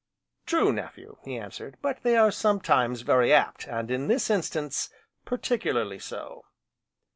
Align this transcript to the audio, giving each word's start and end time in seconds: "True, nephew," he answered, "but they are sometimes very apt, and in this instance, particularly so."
"True, 0.47 0.73
nephew," 0.73 1.17
he 1.23 1.37
answered, 1.37 1.77
"but 1.79 2.01
they 2.01 2.17
are 2.17 2.31
sometimes 2.31 3.01
very 3.01 3.31
apt, 3.31 3.67
and 3.67 3.91
in 3.91 4.07
this 4.07 4.31
instance, 4.31 4.89
particularly 5.25 5.99
so." 5.99 6.45